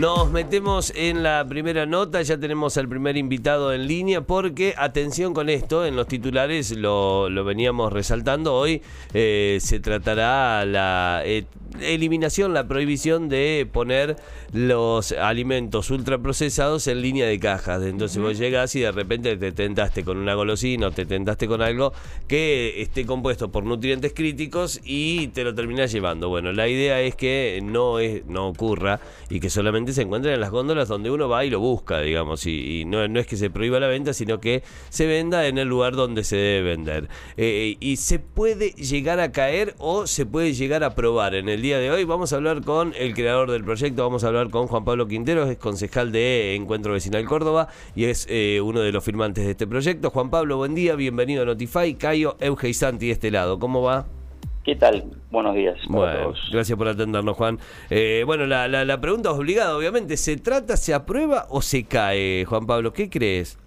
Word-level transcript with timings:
Nos 0.00 0.30
metemos 0.30 0.94
en 0.96 1.22
la 1.22 1.44
primera 1.46 1.84
nota, 1.84 2.22
ya 2.22 2.38
tenemos 2.38 2.78
al 2.78 2.88
primer 2.88 3.18
invitado 3.18 3.74
en 3.74 3.86
línea 3.86 4.22
porque, 4.22 4.72
atención 4.78 5.34
con 5.34 5.50
esto, 5.50 5.84
en 5.84 5.94
los 5.94 6.06
titulares 6.06 6.74
lo, 6.74 7.28
veníamos 7.44 7.92
resaltando, 7.92 8.54
hoy 8.54 8.80
eh, 9.12 9.58
se 9.60 9.78
tratará 9.78 10.64
la 10.64 11.20
eh, 11.26 11.44
eliminación, 11.82 12.54
la 12.54 12.66
prohibición 12.66 13.28
de 13.28 13.68
poner 13.70 14.16
los 14.52 15.12
alimentos 15.12 15.90
ultraprocesados 15.90 16.86
en 16.86 17.02
línea 17.02 17.26
de 17.26 17.38
cajas. 17.38 17.82
Entonces 17.82 18.22
vos 18.22 18.38
llegas 18.38 18.74
y 18.76 18.80
de 18.80 18.92
repente 18.92 19.36
te 19.36 19.52
tentaste 19.52 20.02
con 20.02 20.16
una 20.16 20.32
golosina 20.32 20.88
o 20.88 20.90
te 20.90 21.04
tentaste 21.04 21.46
con 21.46 21.60
algo 21.60 21.92
que 22.26 22.80
esté 22.80 23.04
compuesto 23.04 23.52
por 23.52 23.64
nutrientes 23.64 24.12
críticos 24.14 24.80
y 24.82 25.28
te 25.28 25.44
lo 25.44 25.54
terminás 25.54 25.92
llevando. 25.92 26.30
Bueno, 26.30 26.52
la 26.52 26.68
idea 26.68 27.00
es 27.02 27.14
que 27.14 27.60
no, 27.62 27.98
es, 27.98 28.24
no 28.26 28.48
ocurra 28.48 29.00
y 29.28 29.40
que 29.40 29.50
solamente 29.50 29.89
se 29.92 30.02
encuentren 30.02 30.34
en 30.34 30.40
las 30.40 30.50
góndolas 30.50 30.88
donde 30.88 31.10
uno 31.10 31.28
va 31.28 31.44
y 31.44 31.50
lo 31.50 31.60
busca, 31.60 32.00
digamos. 32.00 32.46
Y, 32.46 32.84
no, 32.86 33.04
es 33.04 33.26
que 33.26 33.36
se 33.36 33.50
prohíba 33.50 33.80
la 33.80 33.88
venta, 33.88 34.12
sino 34.12 34.40
que 34.40 34.62
se 34.88 35.06
venda 35.06 35.46
en 35.46 35.58
el 35.58 35.68
lugar 35.68 35.94
donde 35.94 36.24
se 36.24 36.36
debe 36.36 36.70
vender. 36.70 37.08
Eh, 37.36 37.76
y 37.80 37.96
se 37.96 38.18
puede 38.18 38.70
llegar 38.70 39.20
a 39.20 39.32
caer 39.32 39.74
o 39.78 40.06
se 40.06 40.26
puede 40.26 40.52
llegar 40.52 40.84
a 40.84 40.94
probar. 40.94 41.34
En 41.34 41.48
el 41.48 41.62
día 41.62 41.78
de 41.78 41.90
hoy 41.90 42.04
vamos 42.04 42.32
a 42.32 42.36
hablar 42.36 42.62
con 42.62 42.94
el 42.98 43.14
creador 43.14 43.50
del 43.50 43.64
proyecto, 43.64 44.02
vamos 44.02 44.24
a 44.24 44.28
hablar 44.28 44.50
con 44.50 44.66
Juan 44.66 44.84
Pablo 44.84 45.06
Quintero, 45.06 45.44
es 45.44 45.58
concejal 45.58 46.12
de 46.12 46.54
Encuentro 46.54 46.92
Vecinal 46.92 47.24
Córdoba 47.24 47.68
y 47.94 48.04
es 48.04 48.26
eh, 48.28 48.60
uno 48.62 48.80
de 48.80 48.92
los 48.92 49.04
firmantes 49.04 49.44
de 49.44 49.52
este 49.52 49.66
proyecto. 49.66 50.10
Juan 50.10 50.30
Pablo, 50.30 50.56
buen 50.56 50.74
día, 50.74 50.94
bienvenido 50.94 51.42
a 51.42 51.46
Notify. 51.46 51.94
Cayo 51.94 52.36
Euge 52.40 52.72
Santi 52.74 53.06
de 53.06 53.12
este 53.12 53.30
lado, 53.30 53.58
¿cómo 53.58 53.82
va? 53.82 54.19
¿Qué 54.64 54.76
tal? 54.76 55.04
Buenos 55.30 55.54
días. 55.54 55.78
Bueno, 55.88 56.34
gracias 56.52 56.76
por 56.76 56.86
atendernos, 56.86 57.34
Juan. 57.36 57.58
Eh, 57.88 58.24
bueno, 58.26 58.44
la, 58.44 58.68
la, 58.68 59.00
pregunta 59.00 59.30
es 59.30 59.36
obligada, 59.36 59.74
obviamente. 59.74 60.18
¿Se 60.18 60.36
trata, 60.36 60.76
se 60.76 60.92
aprueba 60.92 61.46
o 61.48 61.62
se 61.62 61.84
cae, 61.84 62.44
Juan 62.44 62.66
Pablo? 62.66 62.92
¿Qué 62.92 63.08
crees? 63.08 63.58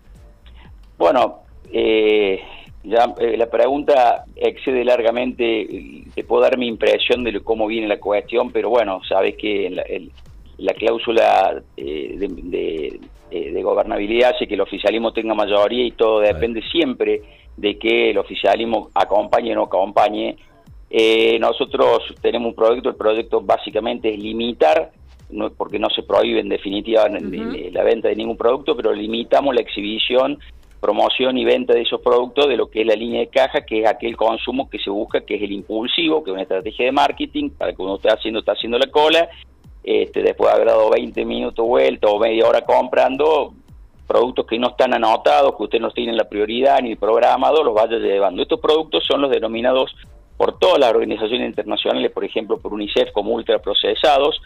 Bueno, 1.00 1.40
eh, 1.72 2.42
ya 2.84 3.12
eh, 3.20 3.38
la 3.38 3.48
pregunta 3.48 4.26
excede 4.36 4.86
largamente, 4.86 6.06
te 6.14 6.24
puedo 6.26 6.44
dar 6.44 6.60
mi 6.60 6.68
impresión 6.68 7.24
de 7.24 7.40
cómo 7.40 7.66
viene 7.66 7.88
la 7.88 8.00
cuestión, 8.00 8.52
pero 8.52 8.70
bueno, 8.70 9.02
sabes 9.10 9.36
que 9.36 9.72
la, 9.72 9.84
la 10.58 10.74
cláusula 10.74 11.60
de, 11.76 13.00
de, 13.32 13.64
gobernabilidad 13.64 14.36
hace 14.36 14.46
que 14.46 14.54
el 14.54 14.62
oficialismo 14.62 15.12
tenga 15.12 15.34
mayoría 15.34 15.86
y 15.86 15.92
todo 15.92 16.20
depende 16.20 16.62
siempre 16.72 17.22
de 17.58 17.80
que 17.80 18.12
el 18.12 18.18
oficialismo 18.20 18.92
acompañe 18.94 19.54
o 19.54 19.56
no 19.56 19.64
acompañe 19.64 20.38
eh, 20.96 21.40
nosotros 21.40 22.04
tenemos 22.22 22.50
un 22.50 22.54
proyecto, 22.54 22.90
el 22.90 22.96
proyecto 22.96 23.42
básicamente 23.42 24.14
es 24.14 24.20
limitar, 24.20 24.92
no, 25.32 25.52
porque 25.52 25.80
no 25.80 25.90
se 25.90 26.04
prohíbe 26.04 26.40
en 26.40 26.50
definitiva 26.50 27.10
la 27.10 27.84
venta 27.84 28.10
de 28.10 28.16
ningún 28.16 28.38
producto, 28.38 28.78
pero 28.78 28.94
limitamos 28.94 29.56
la 29.56 29.62
exhibición, 29.62 30.38
promoción 30.80 31.36
y 31.40 31.46
venta 31.46 31.74
de 31.74 31.82
esos 31.82 32.00
productos 32.00 32.48
de 32.48 32.58
lo 32.58 32.70
que 32.70 32.82
es 32.82 32.88
la 32.88 32.94
línea 32.94 33.22
de 33.22 33.28
caja, 33.28 33.66
que 33.66 33.82
es 33.82 33.90
aquel 33.90 34.16
consumo 34.16 34.70
que 34.70 34.78
se 34.78 34.92
busca, 34.92 35.22
que 35.22 35.34
es 35.34 35.42
el 35.42 35.52
impulsivo, 35.52 36.24
que 36.24 36.30
es 36.30 36.34
una 36.34 36.44
estrategia 36.44 36.86
de 36.86 36.92
marketing, 36.92 37.50
para 37.50 37.74
que 37.74 37.82
uno 37.82 37.96
esté 37.96 38.10
haciendo, 38.10 38.42
está 38.42 38.52
haciendo 38.52 38.78
la 38.78 38.92
cola, 38.92 39.30
este, 39.84 40.22
después 40.22 40.52
de 40.52 40.56
haber 40.58 40.68
dado 40.68 40.92
20 40.92 41.26
minutos 41.26 41.68
vuelta 41.68 42.08
o 42.08 42.20
media 42.20 42.48
hora 42.48 42.62
comprando, 42.62 43.56
productos 44.06 44.46
que 44.46 44.60
no 44.60 44.68
están 44.68 44.94
anotados, 44.94 45.56
que 45.58 45.64
usted 45.64 45.80
no 45.80 45.90
tiene 45.90 46.14
la 46.14 46.30
prioridad 46.30 46.82
ni 46.84 46.96
programado, 46.96 47.64
los 47.64 47.74
vaya 47.74 47.98
llevando. 47.98 48.44
Estos 48.44 48.60
productos 48.60 49.04
son 49.08 49.22
los 49.22 49.32
denominados 49.32 49.96
por 50.38 50.58
todas 50.60 50.80
las 50.80 50.92
organizaciones 50.92 51.48
internacionales, 51.48 52.12
por 52.12 52.26
ejemplo 52.26 52.58
por 52.58 52.74
UNICEF, 52.74 53.12
como 53.12 53.32
ultraprocesados, 53.32 54.42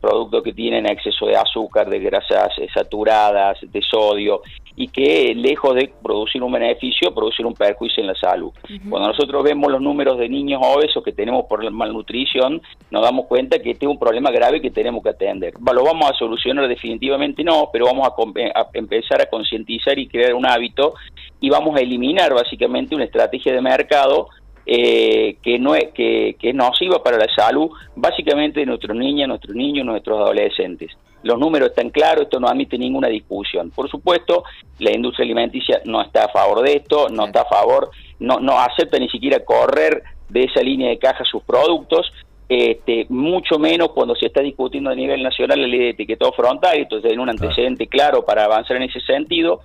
productos 0.00 0.42
que 0.42 0.52
tienen 0.52 0.86
exceso 0.86 1.26
de 1.26 1.36
azúcar, 1.36 1.88
de 1.88 1.98
grasas 1.98 2.52
saturadas, 2.72 3.58
de 3.62 3.82
sodio, 3.82 4.42
y 4.76 4.88
que 4.88 5.34
lejos 5.34 5.74
de 5.74 5.90
producir 6.02 6.42
un 6.42 6.52
beneficio, 6.52 7.12
producen 7.14 7.46
un 7.46 7.54
perjuicio 7.54 8.02
en 8.02 8.08
la 8.08 8.14
salud. 8.14 8.52
Cuando 8.88 9.08
nosotros 9.08 9.42
vemos 9.42 9.72
los 9.72 9.80
números 9.80 10.18
de 10.18 10.28
niños 10.28 10.60
obesos 10.62 11.02
que 11.02 11.12
tenemos 11.12 11.46
por 11.46 11.64
la 11.64 11.70
malnutrición, 11.70 12.60
nos 12.90 13.02
damos 13.02 13.26
cuenta 13.26 13.58
que 13.58 13.70
este 13.70 13.86
es 13.86 13.90
un 13.90 13.98
problema 13.98 14.30
grave 14.30 14.60
que 14.60 14.70
tenemos 14.70 15.02
que 15.02 15.10
atender. 15.10 15.54
¿Lo 15.58 15.82
vamos 15.82 16.10
a 16.10 16.14
solucionar 16.14 16.68
definitivamente? 16.68 17.42
No, 17.42 17.70
pero 17.72 17.86
vamos 17.86 18.06
a, 18.06 18.60
a 18.60 18.68
empezar 18.74 19.22
a 19.22 19.26
concientizar 19.26 19.98
y 19.98 20.08
crear 20.08 20.34
un 20.34 20.46
hábito 20.46 20.94
y 21.40 21.48
vamos 21.48 21.76
a 21.76 21.80
eliminar 21.80 22.34
básicamente 22.34 22.94
una 22.94 23.04
estrategia 23.04 23.52
de 23.52 23.62
mercado 23.62 24.28
eh, 24.66 25.36
que, 25.42 25.58
no 25.58 25.74
es, 25.74 25.92
que, 25.92 26.36
que 26.38 26.50
es 26.50 26.54
nociva 26.54 27.02
para 27.02 27.16
la 27.16 27.26
salud, 27.34 27.70
básicamente 27.94 28.60
de 28.60 28.66
nuestros 28.66 28.96
niños, 28.96 29.28
nuestros 29.28 29.54
niños, 29.54 29.86
nuestros 29.86 30.18
adolescentes. 30.18 30.90
Los 31.22 31.38
números 31.38 31.70
están 31.70 31.90
claros, 31.90 32.24
esto 32.24 32.38
no 32.40 32.48
admite 32.48 32.76
ninguna 32.76 33.08
discusión. 33.08 33.70
Por 33.70 33.88
supuesto, 33.88 34.44
la 34.78 34.92
industria 34.92 35.24
alimenticia 35.24 35.80
no 35.84 36.02
está 36.02 36.24
a 36.24 36.28
favor 36.28 36.62
de 36.62 36.74
esto, 36.74 37.08
no 37.08 37.26
está 37.26 37.42
a 37.42 37.48
favor, 37.48 37.90
no, 38.18 38.38
no 38.40 38.58
acepta 38.58 38.98
ni 38.98 39.08
siquiera 39.08 39.44
correr 39.44 40.02
de 40.28 40.44
esa 40.44 40.60
línea 40.60 40.88
de 40.88 40.98
caja 40.98 41.24
sus 41.24 41.42
productos, 41.42 42.12
este, 42.48 43.06
mucho 43.08 43.58
menos 43.58 43.90
cuando 43.90 44.14
se 44.14 44.26
está 44.26 44.40
discutiendo 44.40 44.90
a 44.90 44.94
nivel 44.94 45.22
nacional 45.22 45.60
la 45.60 45.66
ley 45.66 45.78
de 45.80 45.90
etiquetado 45.90 46.32
frontal, 46.32 46.76
entonces 46.76 47.10
hay 47.10 47.18
un 47.18 47.28
antecedente 47.28 47.88
claro 47.88 48.24
para 48.24 48.44
avanzar 48.44 48.76
en 48.76 48.84
ese 48.84 49.00
sentido. 49.00 49.60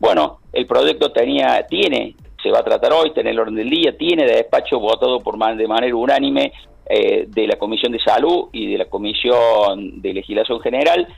Bueno, 0.00 0.40
el 0.52 0.66
proyecto 0.66 1.12
tenía, 1.12 1.64
tiene 1.68 2.16
se 2.44 2.50
va 2.50 2.58
a 2.58 2.62
tratar 2.64 2.92
hoy, 2.92 3.08
está 3.08 3.22
en 3.22 3.28
el 3.28 3.40
orden 3.40 3.54
del 3.54 3.70
día, 3.70 3.96
tiene 3.96 4.26
de 4.26 4.34
despacho 4.34 4.78
votado 4.78 5.20
por 5.20 5.38
de 5.56 5.66
manera 5.66 5.96
unánime 5.96 6.52
eh, 6.86 7.24
de 7.26 7.46
la 7.46 7.56
Comisión 7.56 7.90
de 7.90 7.98
Salud 7.98 8.48
y 8.52 8.70
de 8.70 8.78
la 8.78 8.84
Comisión 8.84 10.02
de 10.02 10.12
Legislación 10.12 10.60
General. 10.60 11.08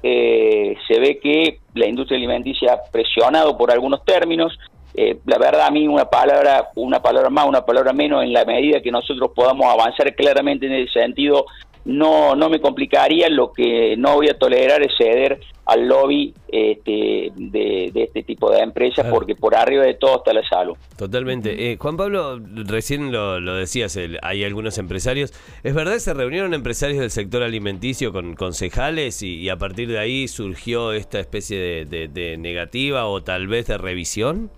Eh, 0.00 0.76
se 0.86 1.00
ve 1.00 1.18
que 1.18 1.58
la 1.74 1.88
industria 1.88 2.16
alimenticia 2.16 2.74
ha 2.74 2.90
presionado 2.92 3.58
por 3.58 3.72
algunos 3.72 4.04
términos. 4.04 4.56
Eh, 4.94 5.18
la 5.26 5.38
verdad 5.38 5.66
a 5.66 5.70
mí 5.72 5.88
una 5.88 6.04
palabra, 6.04 6.70
una 6.76 7.02
palabra 7.02 7.28
más, 7.28 7.46
una 7.46 7.66
palabra 7.66 7.92
menos, 7.92 8.22
en 8.22 8.32
la 8.32 8.44
medida 8.44 8.80
que 8.80 8.92
nosotros 8.92 9.32
podamos 9.34 9.66
avanzar 9.66 10.14
claramente 10.14 10.66
en 10.66 10.74
ese 10.74 10.92
sentido, 10.92 11.46
no, 11.84 12.34
no 12.34 12.48
me 12.48 12.60
complicaría, 12.60 13.28
lo 13.28 13.52
que 13.52 13.96
no 13.96 14.14
voy 14.14 14.28
a 14.28 14.38
tolerar 14.38 14.82
es 14.82 14.92
ceder 14.96 15.40
al 15.68 15.86
lobby 15.86 16.32
este, 16.48 17.30
de, 17.36 17.92
este 17.94 18.22
tipo 18.22 18.50
de 18.50 18.60
empresas, 18.60 19.06
porque 19.10 19.34
por 19.34 19.54
arriba 19.54 19.84
de 19.84 19.94
todo 19.94 20.16
está 20.16 20.32
la 20.32 20.42
salud. 20.48 20.76
Totalmente. 20.96 21.72
Eh, 21.72 21.76
Juan 21.78 21.98
Pablo, 21.98 22.40
recién 22.40 23.12
lo, 23.12 23.38
decías, 23.54 23.98
hay 24.22 24.44
algunos 24.44 24.78
empresarios. 24.78 25.34
¿Es 25.62 25.74
verdad 25.74 25.98
se 25.98 26.14
reunieron 26.14 26.54
empresarios 26.54 27.00
del 27.00 27.10
sector 27.10 27.42
alimenticio 27.42 28.12
con 28.12 28.34
concejales 28.34 29.22
y, 29.22 29.48
a 29.50 29.56
partir 29.56 29.88
de 29.88 29.98
ahí 29.98 30.26
surgió 30.26 30.92
esta 30.92 31.20
especie 31.20 31.84
de 31.84 32.36
negativa 32.38 33.06
o 33.06 33.22
tal 33.22 33.46
vez 33.46 33.66
de 33.66 33.76
revisión? 33.76 34.50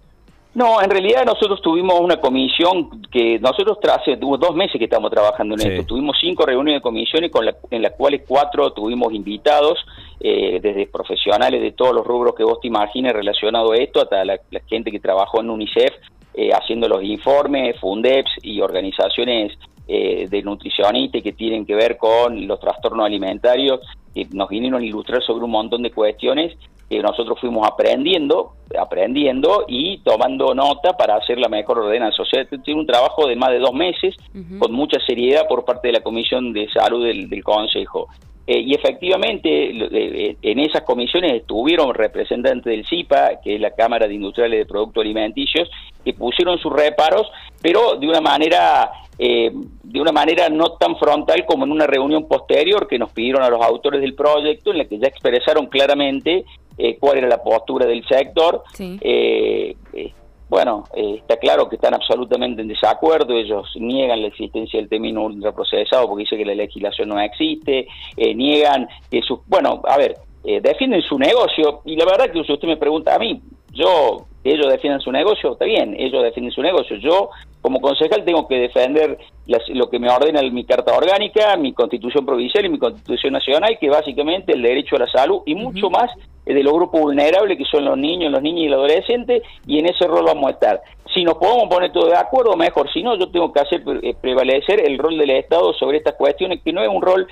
No, 0.52 0.82
en 0.82 0.90
realidad 0.90 1.24
nosotros 1.24 1.62
tuvimos 1.62 2.00
una 2.00 2.20
comisión 2.20 3.02
que 3.02 3.38
nosotros 3.38 3.78
hace 3.84 4.16
dos 4.16 4.54
meses 4.56 4.78
que 4.78 4.84
estamos 4.84 5.10
trabajando 5.10 5.54
en 5.54 5.60
esto. 5.60 5.86
Tuvimos 5.86 6.16
cinco 6.20 6.44
reuniones 6.44 6.78
de 6.78 6.80
comisiones 6.80 7.30
con 7.30 7.46
en 7.70 7.82
las 7.82 7.92
cuales 7.92 8.22
cuatro 8.26 8.72
tuvimos 8.72 9.12
invitados, 9.12 9.78
eh, 10.18 10.58
desde 10.60 10.88
profesionales 10.88 11.62
de 11.62 11.72
todos 11.72 11.94
los 11.94 12.04
rubros 12.04 12.34
que 12.34 12.42
vos 12.42 12.60
te 12.60 12.66
imagines 12.66 13.12
relacionado 13.12 13.72
a 13.72 13.76
esto, 13.76 14.02
hasta 14.02 14.24
la, 14.24 14.40
gente 14.66 14.90
que 14.90 14.98
trabajó 14.98 15.40
en 15.40 15.50
UNICEF 15.50 15.94
eh, 16.34 16.50
haciendo 16.52 16.88
los 16.88 17.02
informes, 17.04 17.78
FUNDEPS 17.78 18.30
y 18.42 18.60
organizaciones 18.60 19.52
eh, 19.92 20.28
de 20.30 20.42
nutricionistas 20.42 21.20
que 21.20 21.32
tienen 21.32 21.66
que 21.66 21.74
ver 21.74 21.96
con 21.96 22.46
los 22.46 22.60
trastornos 22.60 23.04
alimentarios, 23.04 23.80
que 24.14 24.24
nos 24.32 24.48
vinieron 24.48 24.80
a 24.80 24.86
ilustrar 24.86 25.20
sobre 25.20 25.44
un 25.44 25.50
montón 25.50 25.82
de 25.82 25.90
cuestiones 25.90 26.56
que 26.88 27.00
nosotros 27.00 27.40
fuimos 27.40 27.66
aprendiendo, 27.66 28.52
aprendiendo 28.80 29.64
y 29.66 29.98
tomando 30.04 30.54
nota 30.54 30.96
para 30.96 31.16
hacer 31.16 31.40
la 31.40 31.48
mejor 31.48 31.80
ordenanza. 31.80 32.22
O 32.22 32.24
sea, 32.24 32.44
tiene 32.44 32.78
un 32.78 32.86
trabajo 32.86 33.26
de 33.26 33.34
más 33.34 33.50
de 33.50 33.58
dos 33.58 33.72
meses, 33.72 34.14
con 34.60 34.72
mucha 34.72 35.00
seriedad 35.04 35.48
por 35.48 35.64
parte 35.64 35.88
de 35.88 35.94
la 35.94 36.04
Comisión 36.04 36.52
de 36.52 36.68
Salud 36.70 37.04
del, 37.04 37.42
Consejo. 37.42 38.06
Eh, 38.46 38.60
y 38.60 38.74
efectivamente, 38.74 39.70
eh, 39.70 40.36
en 40.40 40.58
esas 40.60 40.82
comisiones 40.82 41.32
estuvieron 41.32 41.92
representantes 41.94 42.64
del 42.64 42.86
CIPA, 42.86 43.40
que 43.42 43.56
es 43.56 43.60
la 43.60 43.72
Cámara 43.72 44.06
de 44.06 44.14
Industriales 44.14 44.60
de 44.60 44.66
Productos 44.66 45.02
Alimenticios, 45.02 45.68
que 46.04 46.12
pusieron 46.14 46.58
sus 46.58 46.72
reparos, 46.72 47.26
pero 47.60 47.96
de 47.96 48.06
una 48.06 48.20
manera 48.20 48.90
eh, 49.22 49.50
de 49.82 50.00
una 50.00 50.12
manera 50.12 50.48
no 50.48 50.72
tan 50.78 50.96
frontal 50.96 51.44
como 51.44 51.66
en 51.66 51.72
una 51.72 51.86
reunión 51.86 52.26
posterior 52.26 52.88
que 52.88 52.98
nos 52.98 53.12
pidieron 53.12 53.42
a 53.42 53.50
los 53.50 53.60
autores 53.62 54.00
del 54.00 54.14
proyecto, 54.14 54.70
en 54.70 54.78
la 54.78 54.86
que 54.86 54.98
ya 54.98 55.08
expresaron 55.08 55.66
claramente 55.66 56.46
eh, 56.78 56.96
cuál 56.98 57.18
era 57.18 57.28
la 57.28 57.42
postura 57.42 57.84
del 57.84 58.02
sector. 58.06 58.64
Eh, 58.78 59.76
eh, 59.92 60.12
bueno, 60.48 60.84
está 60.94 61.36
claro 61.36 61.68
que 61.68 61.76
están 61.76 61.92
absolutamente 61.92 62.62
en 62.62 62.68
desacuerdo, 62.68 63.36
ellos 63.36 63.68
niegan 63.76 64.22
la 64.22 64.28
existencia 64.28 64.80
del 64.80 64.88
término 64.88 65.24
ultraprocesado 65.26 66.08
porque 66.08 66.22
dice 66.22 66.38
que 66.38 66.46
la 66.46 66.54
legislación 66.54 67.10
no 67.10 67.20
existe, 67.20 67.86
niegan 68.16 68.88
que 69.10 69.20
su... 69.20 69.42
Bueno, 69.46 69.82
a 69.86 69.96
ver, 69.98 70.16
defienden 70.42 71.02
su 71.02 71.18
negocio 71.18 71.82
y 71.84 71.94
la 71.94 72.06
verdad 72.06 72.32
que 72.32 72.42
si 72.42 72.52
usted 72.52 72.66
me 72.66 72.78
pregunta 72.78 73.14
a 73.14 73.18
mí, 73.18 73.40
yo 73.72 74.26
ellos 74.42 74.66
defiendan 74.70 75.00
su 75.00 75.12
negocio, 75.12 75.52
está 75.52 75.66
bien, 75.66 75.94
ellos 75.98 76.22
defienden 76.22 76.52
su 76.52 76.62
negocio. 76.62 76.96
Yo, 76.96 77.30
como 77.60 77.80
concejal, 77.80 78.24
tengo 78.24 78.48
que 78.48 78.56
defender 78.56 79.18
lo 79.46 79.90
que 79.90 79.98
me 79.98 80.10
ordena 80.10 80.42
mi 80.42 80.64
carta 80.64 80.96
orgánica, 80.96 81.56
mi 81.56 81.72
constitución 81.72 82.24
provincial 82.24 82.64
y 82.64 82.68
mi 82.68 82.78
constitución 82.78 83.32
nacional, 83.32 83.76
que 83.78 83.88
básicamente 83.88 84.52
el 84.52 84.62
derecho 84.62 84.96
a 84.96 85.00
la 85.00 85.08
salud 85.08 85.42
y 85.44 85.54
mucho 85.54 85.90
más 85.90 86.10
de 86.46 86.62
los 86.62 86.72
grupos 86.72 87.00
vulnerables 87.00 87.58
que 87.58 87.64
son 87.64 87.84
los 87.84 87.96
niños, 87.96 88.32
los 88.32 88.42
niños 88.42 88.64
y 88.64 88.68
los 88.68 88.78
adolescentes, 88.78 89.42
y 89.66 89.78
en 89.78 89.86
ese 89.86 90.06
rol 90.06 90.24
vamos 90.24 90.48
a 90.48 90.50
estar. 90.52 90.80
Si 91.14 91.24
nos 91.24 91.34
podemos 91.34 91.68
poner 91.68 91.92
todos 91.92 92.10
de 92.10 92.16
acuerdo, 92.16 92.56
mejor. 92.56 92.90
Si 92.92 93.02
no, 93.02 93.16
yo 93.16 93.28
tengo 93.30 93.52
que 93.52 93.60
hacer 93.60 93.82
eh, 94.02 94.14
prevalecer 94.20 94.80
el 94.86 94.96
rol 94.96 95.18
del 95.18 95.30
Estado 95.30 95.72
sobre 95.74 95.98
estas 95.98 96.14
cuestiones, 96.14 96.60
que 96.62 96.72
no 96.72 96.82
es 96.82 96.88
un 96.88 97.02
rol 97.02 97.26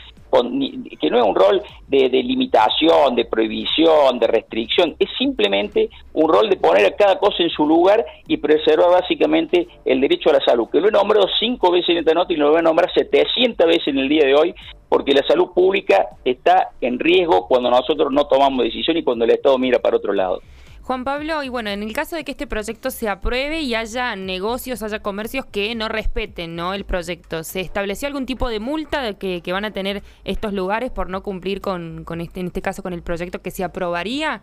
que 1.01 1.11
no 1.11 1.19
es 1.19 1.25
un 1.25 1.35
rol 1.35 1.63
de, 1.89 2.09
limitación, 2.11 3.15
de 3.15 3.25
prohibición, 3.25 4.19
de 4.19 4.27
restricción, 4.27 4.95
es 4.99 5.09
simplemente 5.17 5.89
un 6.13 6.31
rol 6.31 6.51
de 6.51 6.57
poner 6.57 6.85
a 6.85 6.97
cada 6.97 7.19
cosa 7.19 7.43
en 7.43 7.49
su 7.49 7.67
lugar 7.67 8.05
y 8.27 8.37
preservar 8.37 8.91
básicamente 8.91 9.67
el 9.87 10.01
derecho 10.01 10.18
a 10.27 10.33
la 10.35 10.41
salud, 10.41 10.69
que 10.71 10.81
lo 10.81 10.89
he 10.89 10.93
nombrado 10.93 11.27
cinco 11.39 11.71
veces 11.71 11.91
en 11.91 11.99
esta 11.99 12.15
nota 12.15 12.33
y 12.33 12.37
lo 12.37 12.51
voy 12.51 12.59
a 12.59 12.63
nombrar 12.63 12.93
700 12.93 13.67
veces 13.67 13.89
en 13.89 13.99
el 13.99 14.09
día 14.09 14.27
de 14.27 14.35
hoy, 14.35 14.55
porque 14.89 15.13
la 15.13 15.27
salud 15.27 15.53
pública 15.55 16.09
está 16.25 16.71
en 16.81 16.99
riesgo 16.99 17.47
cuando 17.47 17.71
nosotros 17.71 18.13
no 18.13 18.27
tomamos 18.27 18.65
decisión 18.65 18.97
y 18.97 19.05
cuando 19.05 19.25
el 19.25 19.31
Estado 19.31 19.59
mira 19.59 19.79
para 19.79 19.97
otro 19.97 20.13
lado. 20.13 20.41
Juan 20.83 21.05
Pablo, 21.05 21.43
y 21.43 21.51
bueno, 21.51 21.69
en 21.69 21.83
el 21.83 21.93
caso 21.93 22.17
de 22.17 22.25
que 22.25 22.31
este 22.31 22.47
proyecto 22.47 22.91
se 22.91 23.11
apruebe 23.11 23.61
y 23.61 23.75
haya 23.75 24.17
negocios, 24.17 24.83
haya 24.83 25.01
comercios 25.01 25.45
que 25.45 25.75
no 25.75 25.89
respeten 25.89 26.57
¿no? 26.57 26.73
el 26.73 26.85
proyecto, 26.85 27.45
¿se 27.45 27.61
estableció 27.61 28.09
algún 28.09 28.25
tipo 28.25 28.49
de 28.49 28.59
multa 28.59 29.13
que, 29.13 29.43
que 29.43 29.53
van 29.53 29.67
a 29.67 29.71
tener 29.71 30.03
estos 30.25 30.55
lugares 30.55 30.91
por 30.91 31.11
no 31.11 31.23
cumplir 31.23 31.61
con, 31.61 32.05
con 32.05 32.23
este, 32.23 32.41
en 32.41 32.47
este 32.47 32.63
caso 32.63 32.83
con 32.83 32.95
el 32.95 33.03
proyecto 33.03 33.43
que 33.43 33.51
se 33.51 33.65
aprobaría? 33.65 34.41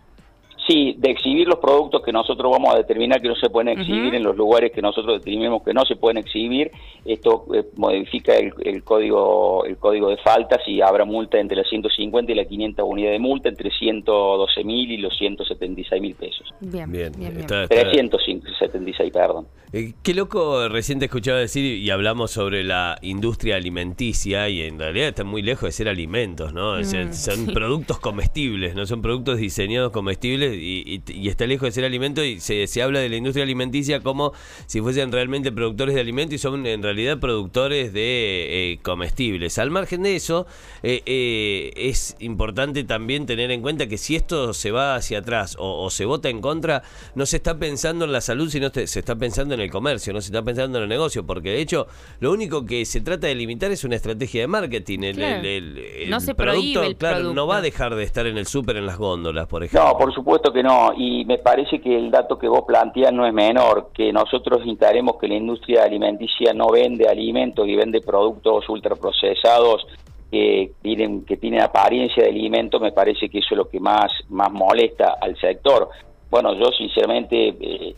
Sí, 0.67 0.95
de 0.97 1.11
exhibir 1.11 1.47
los 1.47 1.59
productos 1.59 2.01
que 2.01 2.11
nosotros 2.11 2.51
vamos 2.51 2.73
a 2.73 2.77
determinar 2.77 3.21
que 3.21 3.27
no 3.27 3.35
se 3.35 3.49
pueden 3.49 3.77
exhibir 3.77 4.15
en 4.15 4.23
los 4.23 4.35
lugares 4.35 4.71
que 4.71 4.81
nosotros 4.81 5.19
determinemos 5.19 5.61
que 5.63 5.73
no 5.73 5.85
se 5.85 5.95
pueden 5.95 6.17
exhibir. 6.17 6.71
Esto 7.05 7.45
eh, 7.53 7.65
modifica 7.75 8.35
el, 8.35 8.83
código 8.83 9.63
el 9.65 9.77
código 9.77 10.09
de 10.09 10.17
faltas 10.17 10.61
y 10.67 10.81
habrá 10.81 11.05
multa 11.05 11.39
entre 11.39 11.57
las 11.57 11.69
150 11.69 12.31
y 12.31 12.35
las 12.35 12.47
500 12.47 12.83
unidades 12.87 13.13
de 13.13 13.19
multa, 13.19 13.49
entre 13.49 13.69
112 13.69 14.63
mil 14.63 14.91
y 14.91 14.97
los 14.97 15.15
176 15.15 16.01
mil 16.01 16.15
pesos. 16.15 16.51
Bien, 16.59 16.91
bien. 16.91 17.11
bien, 17.15 17.45
376, 17.45 19.11
perdón. 19.13 19.45
Eh, 19.71 19.93
qué 20.03 20.13
loco, 20.13 20.69
recién 20.69 20.99
te 20.99 21.05
escuchaba 21.05 21.37
decir 21.37 21.65
y 21.65 21.89
hablamos 21.89 22.31
sobre 22.31 22.63
la 22.63 22.97
industria 23.01 23.57
alimenticia 23.57 24.47
y 24.47 24.61
en 24.61 24.79
realidad 24.79 25.09
está 25.09 25.23
muy 25.23 25.41
lejos 25.41 25.67
de 25.67 25.71
ser 25.73 25.89
alimentos, 25.89 26.53
¿no? 26.53 26.79
Mm, 26.79 27.13
son 27.13 27.45
productos 27.47 27.99
comestibles, 27.99 28.73
no 28.73 28.85
son 28.85 29.01
productos 29.01 29.37
diseñados 29.37 29.91
comestibles 29.91 30.54
y, 30.55 31.01
está 31.27 31.45
lejos 31.45 31.67
de 31.67 31.71
ser 31.71 31.85
alimento 31.85 32.23
y 32.23 32.39
se, 32.39 32.67
se, 32.67 32.81
habla 32.81 32.99
de 32.99 33.09
la 33.09 33.15
industria 33.17 33.43
alimenticia 33.43 33.99
como 33.99 34.33
si 34.67 34.81
fuesen 34.81 35.11
realmente 35.11 35.51
productores 35.51 35.95
de 35.95 36.01
alimentos 36.01 36.35
y 36.35 36.37
son 36.37 36.65
en 36.65 36.83
realidad 36.83 37.19
productores 37.19 37.93
de 37.93 38.71
eh, 38.73 38.79
comestibles. 38.81 39.57
Al 39.57 39.71
margen 39.71 40.03
de 40.03 40.15
eso, 40.15 40.45
eh, 40.83 41.01
eh, 41.05 41.73
es 41.75 42.15
importante 42.19 42.83
también 42.83 43.25
tener 43.25 43.51
en 43.51 43.61
cuenta 43.61 43.87
que 43.87 43.97
si 43.97 44.15
esto 44.15 44.53
se 44.53 44.71
va 44.71 44.95
hacia 44.95 45.19
atrás 45.19 45.55
o, 45.59 45.89
se 45.89 46.05
vota 46.05 46.29
en 46.29 46.41
contra, 46.41 46.83
no 47.15 47.25
se 47.25 47.37
está 47.37 47.57
pensando 47.57 48.05
en 48.05 48.11
la 48.11 48.21
salud, 48.21 48.49
sino 48.49 48.69
se 48.73 48.83
está 48.83 49.15
pensando 49.15 49.53
en 49.53 49.61
el 49.61 49.71
comercio, 49.71 50.13
no 50.13 50.21
se 50.21 50.27
está 50.27 50.43
pensando 50.43 50.77
en 50.77 50.83
el 50.83 50.89
negocio, 50.89 51.25
porque 51.25 51.49
de 51.49 51.61
hecho 51.61 51.87
lo 52.19 52.31
único 52.31 52.65
que 52.65 52.85
se 52.85 53.01
trata 53.01 53.27
de 53.27 53.35
limitar 53.35 53.71
es 53.71 53.83
una 53.83 53.95
estrategia 53.95 54.41
de 54.41 54.47
marketing. 54.47 54.99
El, 55.03 56.09
no 56.09 56.19
se 56.19 56.35
producto, 56.35 56.83
el 56.83 56.95
claro, 56.95 57.33
no 57.33 57.47
va 57.47 57.57
a 57.57 57.61
dejar 57.61 57.95
de 57.95 58.03
estar 58.03 58.25
en 58.27 58.37
el 58.37 58.47
súper, 58.47 58.77
en 58.77 58.85
las 58.85 58.97
góndolas, 58.97 59.47
por 59.47 59.63
ejemplo. 59.63 59.87
No, 59.87 59.97
por 59.97 60.13
supuesto 60.13 60.44
que 60.51 60.63
no, 60.63 60.91
y 60.95 61.25
me 61.25 61.37
parece 61.37 61.79
que 61.79 61.95
el 61.95 62.11
dato 62.11 62.37
que 62.37 62.47
vos 62.47 62.63
planteas 62.67 63.13
no 63.13 63.25
es 63.25 63.33
menor, 63.33 63.89
que 63.93 64.11
nosotros 64.11 64.59
intentaremos 64.65 65.17
que 65.17 65.27
la 65.27 65.35
industria 65.35 65.83
alimenticia 65.83 66.53
no 66.53 66.67
vende 66.67 67.07
alimentos 67.07 67.67
y 67.67 67.75
vende 67.75 68.01
productos 68.01 68.67
ultraprocesados 68.69 69.85
que 70.31 70.71
tienen, 70.81 71.25
que 71.25 71.37
tienen 71.37 71.61
apariencia 71.61 72.23
de 72.23 72.29
alimento, 72.29 72.79
me 72.79 72.91
parece 72.91 73.29
que 73.29 73.39
eso 73.39 73.49
es 73.51 73.57
lo 73.57 73.69
que 73.69 73.79
más, 73.79 74.11
más 74.29 74.51
molesta 74.51 75.17
al 75.21 75.37
sector. 75.37 75.89
Bueno, 76.29 76.53
yo 76.55 76.65
sinceramente 76.77 77.55
eh, 77.59 77.95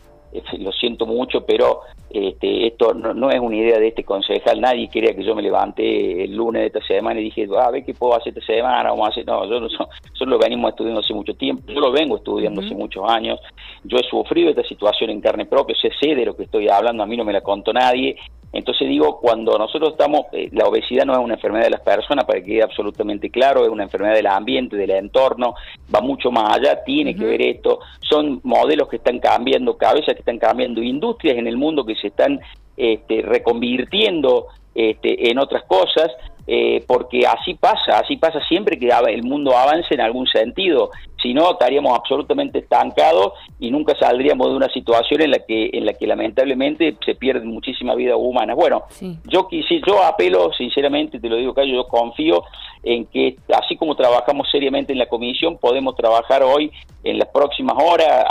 lo 0.58 0.72
siento 0.72 1.06
mucho, 1.06 1.44
pero 1.44 1.80
este, 2.10 2.66
esto 2.66 2.94
no, 2.94 3.30
es 3.30 3.40
una 3.40 3.56
idea 3.56 3.78
de 3.78 3.88
este 3.88 4.04
concejal, 4.04 4.60
nadie 4.60 4.88
quería 4.88 5.14
que 5.14 5.24
yo 5.24 5.34
me 5.34 5.42
levante 5.42 6.24
el 6.24 6.34
lunes 6.34 6.60
de 6.60 6.66
esta 6.66 6.86
semana 6.86 7.20
y 7.20 7.24
dije, 7.24 7.48
a 7.58 7.70
ver 7.70 7.84
qué 7.84 7.94
puedo 7.94 8.16
hacer 8.16 8.36
esta 8.36 8.52
semana, 8.52 8.90
vamos 8.90 9.08
a 9.08 9.10
hacer, 9.10 9.26
no, 9.26 9.44
yo, 9.46 9.60
no, 9.60 10.26
lo 10.26 10.38
venimos 10.38 10.70
estudiando 10.70 11.00
hace 11.00 11.14
mucho 11.14 11.34
tiempo, 11.34 11.70
yo 11.72 11.80
lo 11.80 11.92
vengo 11.92 12.16
estudiando 12.16 12.60
hace 12.60 12.74
muchos 12.74 13.04
años, 13.08 13.40
yo 13.84 13.98
he 13.98 14.04
sufrido 14.08 14.50
esta 14.50 14.64
situación 14.64 15.10
en 15.10 15.20
carne 15.20 15.46
propia, 15.46 15.76
sé, 15.80 15.90
sé 16.00 16.14
de 16.14 16.26
lo 16.26 16.36
que 16.36 16.44
estoy 16.44 16.68
hablando, 16.68 17.02
a 17.02 17.06
mí 17.06 17.16
no 17.16 17.24
me 17.24 17.32
la 17.32 17.40
contó 17.40 17.72
nadie, 17.72 18.16
entonces 18.52 18.88
digo, 18.88 19.20
cuando 19.20 19.58
nosotros 19.58 19.92
estamos, 19.92 20.22
eh, 20.32 20.48
la 20.52 20.64
obesidad 20.64 21.04
no 21.04 21.12
es 21.12 21.18
una 21.18 21.34
enfermedad 21.34 21.64
de 21.64 21.70
las 21.70 21.80
personas, 21.82 22.24
para 22.24 22.40
que 22.40 22.46
quede 22.46 22.62
absolutamente 22.62 23.30
claro, 23.30 23.62
es 23.62 23.68
una 23.68 23.84
enfermedad 23.84 24.14
del 24.14 24.26
ambiente, 24.26 24.76
del 24.76 24.90
entorno, 24.90 25.54
va 25.94 26.00
mucho 26.00 26.30
más 26.30 26.56
allá, 26.56 26.82
tiene 26.82 27.14
que 27.14 27.24
ver 27.24 27.42
esto, 27.42 27.80
son 28.00 28.40
modelos 28.44 28.88
que 28.88 28.96
están 28.96 29.18
cambiando, 29.18 29.76
cabezas 29.76 30.14
que 30.14 30.20
están 30.20 30.38
cambiando, 30.38 30.82
industrias 30.82 31.36
en 31.36 31.46
el 31.46 31.56
mundo 31.58 31.84
que 31.84 31.94
se 31.96 32.08
están 32.08 32.40
este, 32.76 33.22
reconvirtiendo 33.22 34.46
este, 34.74 35.30
en 35.30 35.38
otras 35.38 35.64
cosas, 35.64 36.08
eh, 36.50 36.82
porque 36.86 37.26
así 37.26 37.52
pasa, 37.52 37.98
así 37.98 38.16
pasa 38.16 38.40
siempre 38.48 38.78
que 38.78 38.88
el 38.88 39.22
mundo 39.22 39.54
avance 39.54 39.92
en 39.92 40.00
algún 40.00 40.26
sentido 40.26 40.90
si 41.20 41.34
no 41.34 41.50
estaríamos 41.50 41.98
absolutamente 41.98 42.60
estancados 42.60 43.32
y 43.58 43.70
nunca 43.70 43.94
saldríamos 43.98 44.48
de 44.48 44.56
una 44.56 44.68
situación 44.68 45.20
en 45.20 45.32
la 45.32 45.38
que 45.40 45.68
en 45.72 45.84
la 45.84 45.92
que 45.92 46.06
lamentablemente 46.06 46.96
se 47.04 47.16
pierden 47.16 47.48
muchísimas 47.48 47.96
vidas 47.96 48.16
humanas. 48.18 48.56
Bueno, 48.56 48.84
yo 49.24 49.46
quisi, 49.48 49.82
yo 49.86 50.02
apelo 50.02 50.50
sinceramente, 50.56 51.20
te 51.20 51.28
lo 51.28 51.36
digo 51.36 51.52
Cayo, 51.52 51.74
yo 51.74 51.88
confío 51.88 52.44
en 52.82 53.06
que 53.06 53.36
así 53.52 53.76
como 53.76 53.96
trabajamos 53.96 54.48
seriamente 54.50 54.92
en 54.92 55.00
la 55.00 55.06
comisión, 55.06 55.58
podemos 55.58 55.96
trabajar 55.96 56.42
hoy 56.42 56.70
en 57.04 57.18
las 57.18 57.28
próximas 57.28 57.76
horas 57.82 58.24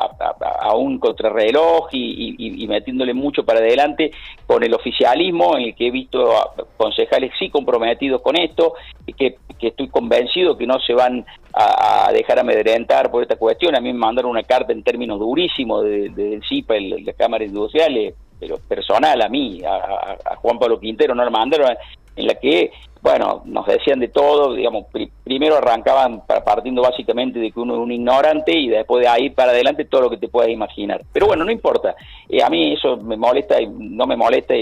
a, 0.62 0.76
un 0.76 1.00
contrarreloj 1.00 1.88
y, 1.92 2.64
y, 2.64 2.68
metiéndole 2.68 3.14
mucho 3.14 3.44
para 3.44 3.60
adelante 3.60 4.12
con 4.46 4.64
el 4.64 4.74
oficialismo 4.74 5.58
en 5.58 5.64
el 5.66 5.76
que 5.76 5.88
he 5.88 5.92
visto 5.92 6.34
concejales 6.76 7.32
sí 7.40 7.50
comprometidos 7.50 8.07
con 8.22 8.38
esto, 8.38 8.74
y 9.06 9.14
que, 9.14 9.38
que 9.60 9.68
estoy 9.68 9.88
convencido 9.90 10.58
que 10.58 10.68
no 10.68 10.80
se 10.80 10.94
van 10.94 11.26
a, 11.54 12.12
dejar 12.14 12.40
amedrentar 12.40 13.12
por 13.12 13.24
esta 13.24 13.36
cuestión. 13.36 13.76
A 13.76 13.82
mí 13.82 13.92
me 13.92 14.00
mandaron 14.00 14.32
una 14.32 14.44
carta 14.44 14.72
en 14.72 14.84
términos 14.84 15.20
durísimos 15.20 15.84
del 15.84 16.14
de, 16.16 16.42
CIPA, 16.48 16.76
el, 16.76 17.06
la 17.06 17.14
Cámara 17.14 17.46
Industrial, 17.46 18.14
pero 18.40 18.58
personal 18.68 19.22
a 19.22 19.30
mí, 19.30 19.62
a, 19.66 20.36
Juan 20.38 20.60
Pablo 20.60 20.80
Quintero, 20.80 21.16
no 21.16 21.24
la 21.24 21.30
mandaron, 21.30 21.76
en 22.16 22.28
la 22.28 22.36
que, 22.36 22.72
bueno, 23.02 23.42
nos 23.46 23.66
decían 23.66 24.00
de 24.00 24.08
todo, 24.10 24.54
digamos, 24.54 24.86
primero 25.24 25.58
arrancaban 25.58 26.24
partiendo 26.26 26.82
básicamente 26.82 27.40
de 27.40 27.52
que 27.52 27.60
uno 27.60 27.76
es 27.76 27.80
un 27.80 27.92
ignorante 27.92 28.58
y 28.58 28.70
después 28.70 29.04
de 29.04 29.08
ahí 29.08 29.30
para 29.30 29.52
adelante 29.52 29.86
todo 29.86 30.02
lo 30.02 30.10
que 30.10 30.18
te 30.18 30.28
puedas 30.28 30.50
imaginar. 30.50 31.02
Pero 31.14 31.28
bueno, 31.28 31.44
no 31.44 31.52
importa, 31.52 31.96
eh, 32.28 32.44
a 32.44 32.50
mí 32.50 32.74
eso 32.74 32.98
me 32.98 33.18
molesta 33.18 33.62
y 33.62 33.68
no 33.68 34.06
me 34.08 34.16
molesta, 34.16 34.54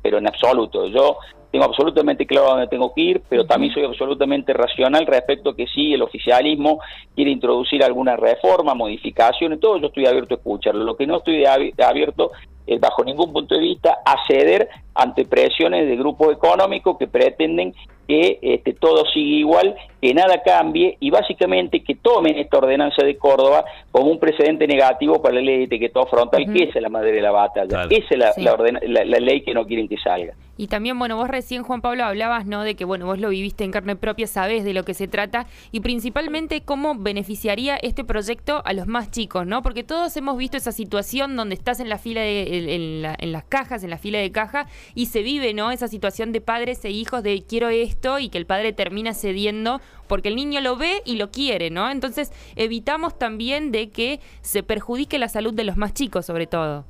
pero 0.00 0.18
en 0.18 0.28
absoluto. 0.28 0.86
Yo 0.86 1.18
tengo 1.52 1.66
absolutamente 1.66 2.26
claro 2.26 2.48
dónde 2.48 2.66
tengo 2.66 2.94
que 2.94 3.02
ir, 3.02 3.22
pero 3.28 3.44
también 3.44 3.74
soy 3.74 3.84
absolutamente 3.84 4.54
racional 4.54 5.06
respecto 5.06 5.50
a 5.50 5.56
que 5.56 5.66
si 5.66 5.92
el 5.92 6.00
oficialismo 6.00 6.80
quiere 7.14 7.30
introducir 7.30 7.84
alguna 7.84 8.16
reforma, 8.16 8.74
modificación, 8.74 9.60
todo, 9.60 9.76
yo 9.76 9.88
estoy 9.88 10.06
abierto 10.06 10.34
a 10.34 10.38
escucharlo. 10.38 10.82
Lo 10.82 10.96
que 10.96 11.06
no 11.06 11.18
estoy 11.18 11.44
abierto 11.44 12.32
es 12.66 12.80
bajo 12.80 13.04
ningún 13.04 13.34
punto 13.34 13.54
de 13.54 13.60
vista 13.60 13.98
a 14.02 14.16
ceder 14.26 14.70
ante 14.94 15.26
presiones 15.26 15.86
de 15.86 15.96
grupos 15.96 16.32
económicos 16.32 16.96
que 16.96 17.06
pretenden 17.06 17.74
que 18.08 18.38
este, 18.40 18.72
todo 18.72 19.04
siga 19.12 19.36
igual, 19.36 19.76
que 20.02 20.12
nada 20.12 20.42
cambie 20.44 20.96
y 20.98 21.10
básicamente 21.10 21.84
que 21.84 21.94
tomen 21.94 22.36
esta 22.36 22.58
ordenanza 22.58 23.04
de 23.04 23.16
Córdoba 23.16 23.64
como 23.92 24.10
un 24.10 24.18
precedente 24.18 24.66
negativo 24.66 25.22
para 25.22 25.36
la 25.36 25.42
ley 25.42 25.58
de 25.58 25.64
etiquetado 25.64 26.06
frontal, 26.06 26.44
que 26.52 26.64
esa 26.64 26.80
es 26.80 26.82
la 26.82 26.88
madre 26.88 27.12
de 27.12 27.20
la 27.20 27.30
batalla, 27.30 27.84
esa 27.88 28.08
es 28.10 28.18
la, 28.18 29.04
la, 29.04 29.18
ley 29.20 29.42
que 29.42 29.54
no 29.54 29.64
quieren 29.64 29.86
que 29.86 29.96
salga. 29.98 30.34
Y 30.56 30.66
también, 30.66 30.98
bueno, 30.98 31.16
vos 31.16 31.28
recién, 31.28 31.62
Juan 31.62 31.80
Pablo, 31.80 32.04
hablabas, 32.04 32.46
¿no? 32.46 32.62
De 32.62 32.74
que, 32.74 32.84
bueno, 32.84 33.06
vos 33.06 33.18
lo 33.18 33.30
viviste 33.30 33.64
en 33.64 33.70
carne 33.70 33.96
propia, 33.96 34.26
sabés 34.26 34.64
de 34.64 34.74
lo 34.74 34.84
que 34.84 34.92
se 34.92 35.08
trata 35.08 35.46
y 35.70 35.80
principalmente 35.80 36.60
cómo 36.60 36.94
beneficiaría 36.94 37.76
este 37.76 38.04
proyecto 38.04 38.60
a 38.64 38.72
los 38.72 38.86
más 38.86 39.10
chicos, 39.10 39.46
¿no? 39.46 39.62
Porque 39.62 39.82
todos 39.82 40.16
hemos 40.16 40.36
visto 40.36 40.56
esa 40.56 40.72
situación 40.72 41.36
donde 41.36 41.54
estás 41.54 41.80
en 41.80 41.88
la 41.88 41.98
fila 41.98 42.20
de, 42.20 42.74
en, 42.74 43.04
en 43.18 43.32
las 43.32 43.44
cajas, 43.44 43.82
en 43.82 43.90
la 43.90 43.98
fila 43.98 44.18
de 44.18 44.30
caja 44.30 44.66
y 44.94 45.06
se 45.06 45.22
vive, 45.22 45.54
¿no? 45.54 45.70
Esa 45.70 45.88
situación 45.88 46.32
de 46.32 46.40
padres 46.40 46.84
e 46.84 46.90
hijos 46.90 47.22
de 47.22 47.42
quiero 47.48 47.68
esto 47.68 48.18
y 48.18 48.28
que 48.28 48.38
el 48.38 48.46
padre 48.46 48.72
termina 48.72 49.14
cediendo 49.14 49.80
porque 50.06 50.28
el 50.28 50.36
niño 50.36 50.60
lo 50.60 50.76
ve 50.76 51.02
y 51.04 51.16
lo 51.16 51.30
quiere, 51.30 51.70
¿no? 51.70 51.90
Entonces 51.90 52.32
evitamos 52.56 53.18
también 53.18 53.72
de 53.72 53.90
que 53.90 54.20
se 54.40 54.62
perjudique 54.62 55.18
la 55.18 55.28
salud 55.28 55.54
de 55.54 55.64
los 55.64 55.76
más 55.76 55.94
chicos, 55.94 56.26
sobre 56.26 56.46
todo. 56.46 56.84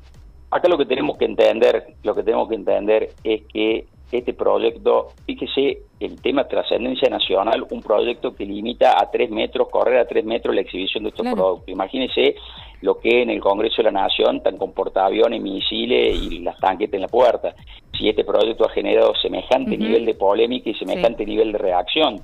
Acá 0.50 0.68
lo 0.68 0.76
que 0.76 0.86
tenemos 0.86 1.16
que 1.16 1.24
entender, 1.24 1.94
lo 2.02 2.14
que 2.14 2.22
tenemos 2.22 2.48
que 2.48 2.56
entender 2.56 3.10
es 3.24 3.42
que 3.52 3.86
este 4.12 4.34
proyecto, 4.34 5.08
fíjese 5.24 5.78
el 5.98 6.20
tema 6.20 6.46
trascendencia 6.46 7.08
nacional, 7.08 7.64
un 7.70 7.80
proyecto 7.80 8.34
que 8.34 8.44
limita 8.44 9.00
a 9.00 9.10
tres 9.10 9.30
metros, 9.30 9.68
correr 9.70 9.98
a 9.98 10.06
tres 10.06 10.24
metros 10.24 10.54
la 10.54 10.60
exhibición 10.60 11.04
de 11.04 11.10
estos 11.10 11.26
productos. 11.26 11.68
Imagínese 11.68 12.34
lo 12.82 12.98
que 12.98 13.22
en 13.22 13.30
el 13.30 13.40
Congreso 13.40 13.76
de 13.78 13.84
la 13.84 14.02
Nación 14.02 14.36
están 14.36 14.58
con 14.58 14.72
portaaviones, 14.72 15.40
misiles 15.40 16.20
y 16.20 16.40
las 16.40 16.58
tanquetas 16.58 16.94
en 16.94 17.00
la 17.02 17.08
puerta. 17.08 17.54
Si 17.98 18.08
este 18.08 18.24
proyecto 18.24 18.66
ha 18.66 18.70
generado 18.70 19.14
semejante 19.22 19.78
nivel 19.78 20.04
de 20.04 20.14
polémica 20.14 20.68
y 20.68 20.74
semejante 20.74 21.24
nivel 21.24 21.52
de 21.52 21.58
reacción. 21.58 22.20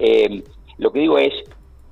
Eh, 0.00 0.42
lo 0.78 0.90
que 0.90 1.00
digo 1.00 1.18
es, 1.18 1.32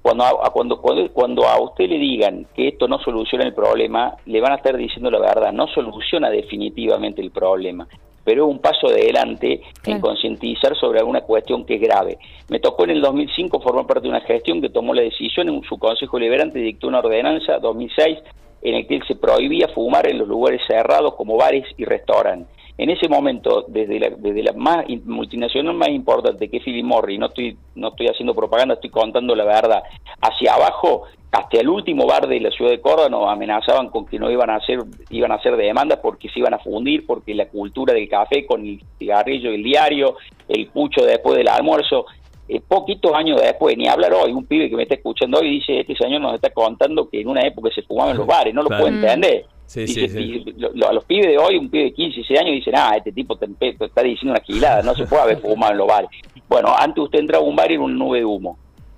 cuando 0.03 0.25
a, 0.25 0.51
cuando, 0.51 0.81
cuando 0.81 1.47
a 1.47 1.61
usted 1.61 1.89
le 1.89 1.99
digan 1.99 2.47
que 2.55 2.69
esto 2.69 2.89
no 2.89 2.99
soluciona 2.99 3.45
el 3.45 3.55
problema, 3.55 4.17
le 4.27 4.41
van 4.41 4.53
a 4.53 4.57
estar 4.57 4.77
diciendo 4.77 5.11
la 5.11 5.21
verdad, 5.21 5.53
no 5.53 5.67
soluciona 5.69 6.31
definitivamente 6.31 7.21
el 7.21 7.31
problema 7.31 7.87
pero 8.29 8.47
es 8.47 8.51
un 8.51 8.59
paso 8.59 8.89
adelante 8.89 9.63
en 9.87 10.03
concientizar 10.03 10.77
sobre 10.77 10.99
alguna 10.99 11.23
cuestión 11.23 11.65
que 11.65 11.77
es 11.77 11.81
grave. 11.81 12.19
Me 12.51 12.61
tocó 12.61 12.85
en 12.85 12.91
el 12.91 13.01
2005 13.01 13.59
formar 13.59 13.87
parte 13.87 14.03
de 14.03 14.11
una 14.11 14.21
gestión 14.21 14.61
que 14.61 14.69
tomó 14.69 14.93
la 14.93 15.01
decisión 15.01 15.49
en 15.49 15.63
su 15.63 15.79
Consejo 15.79 16.19
Liberante, 16.19 16.59
dictó 16.59 16.89
una 16.89 16.99
ordenanza 16.99 17.59
2006 17.59 18.19
en 18.63 18.75
el 18.75 18.87
que 18.87 19.01
se 19.07 19.17
prohibía 19.17 19.69
fumar 19.69 20.09
en 20.09 20.19
los 20.19 20.29
lugares 20.29 20.61
cerrados 20.67 21.15
como 21.15 21.37
bares 21.37 21.65
y 21.77 21.85
restaurantes. 21.85 22.49
En 22.77 22.91
ese 22.91 23.09
momento, 23.09 23.65
desde 23.67 23.99
la, 23.99 24.11
desde 24.11 24.43
la 24.43 24.53
más 24.53 24.87
multinacional 25.05 25.75
más 25.75 25.89
importante 25.89 26.49
que 26.49 26.59
es 26.59 26.63
Philip 26.63 26.85
Morris, 26.85 27.19
no 27.19 27.27
estoy, 27.27 27.57
no 27.75 27.89
estoy 27.89 28.07
haciendo 28.07 28.35
propaganda, 28.35 28.75
estoy 28.75 28.91
contando 28.91 29.35
la 29.35 29.45
verdad, 29.45 29.83
hacia 30.21 30.55
abajo 30.55 31.07
hasta 31.31 31.61
el 31.61 31.69
último 31.69 32.07
bar 32.07 32.27
de 32.27 32.41
la 32.41 32.51
ciudad 32.51 32.71
de 32.71 32.81
Córdoba 32.81 33.09
nos 33.09 33.29
amenazaban 33.29 33.89
con 33.91 34.07
que 34.07 34.19
no 34.19 34.31
iban 34.31 34.49
a 34.49 34.57
hacer 34.57 34.79
iban 35.11 35.31
a 35.31 35.35
hacer 35.35 35.57
demandas 35.57 35.99
porque 36.03 36.29
se 36.31 36.39
iban 36.39 36.55
a 36.55 36.59
fundir 36.59 37.05
porque 37.05 37.35
la 37.35 37.49
cultura 37.49 37.93
del 37.93 38.09
café 38.09 38.47
con 38.47 38.65
el 38.65 38.83
cigarrillo 38.99 39.51
el 39.51 39.63
diario 39.63 40.17
el 40.49 40.69
pucho 40.69 41.05
después 41.05 41.37
del 41.37 41.49
almuerzo 41.49 42.07
eh, 42.49 42.61
poquitos 42.67 43.13
años 43.15 43.41
después 43.41 43.77
ni 43.77 43.87
hablar 43.87 44.13
hoy 44.15 44.33
un 44.33 44.47
pibe 44.47 44.71
que 44.71 44.77
me 44.77 44.85
está 44.85 44.95
escuchando 44.95 45.39
hoy 45.39 45.51
dice 45.51 45.81
este 45.81 45.95
señor 45.95 46.21
nos 46.21 46.35
está 46.35 46.51
contando 46.51 47.09
que 47.09 47.21
en 47.21 47.29
una 47.29 47.43
época 47.43 47.71
se 47.75 47.83
fumaban 47.83 48.13
en 48.13 48.19
los 48.19 48.27
bares 48.27 48.55
no 48.55 48.63
lo 48.63 48.69
puede 48.69 48.89
entender. 48.89 49.47
Sí, 49.69 49.87
sí, 49.87 50.45
a 50.89 50.93
los 50.95 51.05
pibes 51.05 51.27
de 51.27 51.37
hoy, 51.37 51.59
un 51.59 51.69
pibe 51.69 51.85
de 51.85 51.93
15, 51.93 52.15
16 52.15 52.41
años, 52.41 52.55
dicen, 52.55 52.75
ah, 52.75 52.95
este 52.97 53.13
tipo 53.13 53.37
te, 53.37 53.47
está 53.61 54.03
diciendo 54.03 54.33
una 54.33 54.41
gilada, 54.41 54.81
no 54.81 54.95
se 54.95 55.05
puede 55.05 55.25
haber 55.25 55.41
fumado 55.41 55.73
en 55.73 55.79
los 55.79 55.87
bares. 55.87 56.09
Bueno, 56.49 56.75
antes 56.75 57.05
usted 57.05 57.19
entraba 57.19 57.45
a 57.45 57.47
un 57.47 57.55
bar 57.55 57.71
y 57.71 57.75
era 57.75 57.83
una 57.83 57.95
nube 57.95 58.21
de 58.21 58.25
humo. 58.25 58.57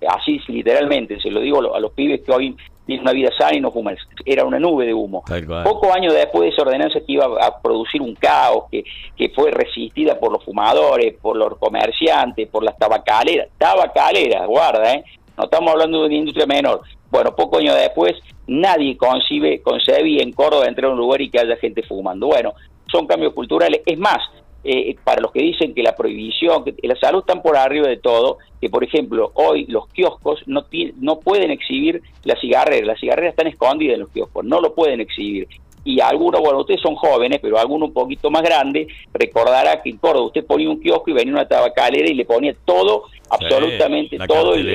Así 0.08 0.40
literalmente, 0.46 1.20
se 1.20 1.28
lo 1.28 1.40
digo 1.40 1.74
a 1.74 1.80
los 1.80 1.90
pibes 1.90 2.20
que 2.20 2.30
hoy 2.30 2.56
una 2.98 3.12
vida 3.12 3.30
sana 3.38 3.56
y 3.56 3.60
no 3.60 3.70
fuman, 3.70 3.96
era 4.24 4.44
una 4.44 4.58
nube 4.58 4.86
de 4.86 4.94
humo. 4.94 5.22
Poco 5.64 5.92
años 5.92 6.14
después 6.14 6.42
de 6.42 6.48
esa 6.48 6.62
ordenanza 6.62 7.00
que 7.00 7.12
iba 7.12 7.24
a 7.24 7.60
producir 7.60 8.02
un 8.02 8.14
caos, 8.14 8.64
que, 8.70 8.84
que 9.16 9.28
fue 9.30 9.50
resistida 9.50 10.18
por 10.18 10.32
los 10.32 10.44
fumadores, 10.44 11.14
por 11.20 11.36
los 11.36 11.58
comerciantes, 11.58 12.48
por 12.48 12.64
las 12.64 12.76
tabacaleras, 12.78 13.48
tabacaleras, 13.58 14.46
guarda, 14.46 14.94
¿eh? 14.94 15.04
no 15.36 15.44
estamos 15.44 15.70
hablando 15.70 16.00
de 16.00 16.06
una 16.06 16.14
industria 16.16 16.46
menor. 16.46 16.82
Bueno, 17.10 17.34
poco 17.34 17.58
años 17.58 17.74
después, 17.74 18.12
nadie 18.46 18.96
concibe, 18.96 19.60
concebe 19.62 20.22
en 20.22 20.32
Córdoba 20.32 20.66
entrar 20.66 20.90
a 20.90 20.92
un 20.92 20.98
lugar 20.98 21.20
y 21.20 21.30
que 21.30 21.40
haya 21.40 21.56
gente 21.56 21.82
fumando. 21.82 22.26
Bueno, 22.28 22.54
son 22.90 23.06
cambios 23.06 23.32
culturales. 23.32 23.80
Es 23.86 23.98
más, 23.98 24.18
eh, 24.62 24.94
para 25.04 25.22
los 25.22 25.32
que 25.32 25.42
dicen 25.42 25.74
que 25.74 25.82
la 25.82 25.96
prohibición, 25.96 26.64
que 26.64 26.74
la 26.82 26.96
salud 26.96 27.20
están 27.20 27.40
por 27.40 27.56
arriba 27.56 27.88
de 27.88 27.96
todo, 27.96 28.38
que 28.60 28.68
por 28.68 28.84
ejemplo 28.84 29.32
hoy 29.34 29.64
los 29.66 29.88
kioscos 29.88 30.42
no, 30.46 30.66
no 31.00 31.20
pueden 31.20 31.50
exhibir 31.50 32.02
las 32.24 32.40
cigarreras, 32.40 32.86
las 32.86 33.00
cigarreras 33.00 33.30
están 33.30 33.46
escondidas 33.46 33.94
en 33.94 34.00
los 34.00 34.10
kioscos, 34.10 34.44
no 34.44 34.60
lo 34.60 34.74
pueden 34.74 35.00
exhibir. 35.00 35.48
Y 35.82 36.00
algunos, 36.00 36.42
bueno, 36.42 36.60
ustedes 36.60 36.82
son 36.82 36.94
jóvenes, 36.94 37.38
pero 37.40 37.58
algunos 37.58 37.88
un 37.88 37.94
poquito 37.94 38.30
más 38.30 38.42
grandes, 38.42 38.88
recordará 39.14 39.80
que 39.80 39.88
en 39.88 39.96
Córdoba 39.96 40.26
usted 40.26 40.44
ponía 40.44 40.68
un 40.68 40.78
kiosco 40.78 41.10
y 41.10 41.14
venía 41.14 41.32
una 41.32 41.48
tabacalera 41.48 42.10
y 42.10 42.14
le 42.14 42.26
ponía 42.26 42.54
todo, 42.66 43.04
absolutamente 43.30 44.18
todo 44.28 44.54
el, 44.56 44.66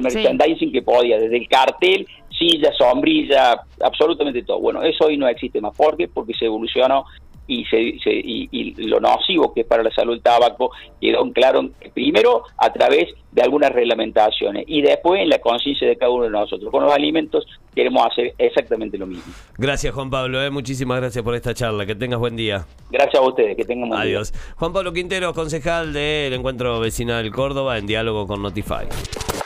merchandising 0.00 0.72
que 0.72 0.82
podía, 0.82 1.18
desde 1.18 1.36
el 1.36 1.46
cartel, 1.46 2.08
silla, 2.36 2.72
sombrilla, 2.76 3.62
absolutamente 3.80 4.42
todo. 4.42 4.58
Bueno, 4.58 4.82
eso 4.82 5.04
hoy 5.04 5.16
no 5.16 5.28
existe 5.28 5.60
más. 5.60 5.76
¿Por 5.76 5.96
qué? 5.96 6.08
Porque 6.08 6.34
se 6.34 6.46
evolucionó 6.46 7.04
y, 7.46 7.64
se, 7.64 7.78
y, 8.04 8.74
lo 8.86 9.00
nocivo 9.00 9.52
que 9.52 9.62
es 9.62 9.66
para 9.66 9.82
la 9.82 9.90
salud 9.90 10.14
el 10.14 10.22
tabaco 10.22 10.70
quedó 11.00 11.30
claro 11.32 11.68
primero 11.94 12.44
a 12.56 12.72
través 12.72 13.08
de 13.30 13.42
algunas 13.42 13.72
reglamentaciones 13.72 14.64
y 14.66 14.82
después 14.82 15.20
en 15.20 15.28
la 15.28 15.38
conciencia 15.38 15.88
de 15.88 15.96
cada 15.96 16.10
uno 16.10 16.24
de 16.24 16.30
nosotros. 16.30 16.70
Con 16.70 16.84
los 16.84 16.92
alimentos 16.92 17.46
queremos 17.74 18.06
hacer 18.06 18.34
exactamente 18.38 18.98
lo 18.98 19.06
mismo. 19.06 19.32
Gracias 19.56 19.94
Juan 19.94 20.10
Pablo, 20.10 20.42
eh. 20.42 20.50
muchísimas 20.50 21.00
gracias 21.00 21.24
por 21.24 21.34
esta 21.34 21.54
charla, 21.54 21.86
que 21.86 21.94
tengas 21.94 22.18
buen 22.18 22.36
día. 22.36 22.66
Gracias 22.90 23.22
a 23.22 23.26
ustedes, 23.26 23.56
que 23.56 23.64
tengan 23.64 23.88
buen 23.88 24.00
Adiós. 24.00 24.32
Juan 24.56 24.72
Pablo 24.72 24.92
Quintero, 24.92 25.32
concejal 25.34 25.92
del 25.92 26.32
Encuentro 26.32 26.78
Vecinal 26.80 27.30
Córdoba 27.30 27.78
en 27.78 27.86
diálogo 27.86 28.26
con 28.26 28.42
Notify. 28.42 28.86